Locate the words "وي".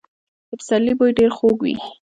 1.65-1.75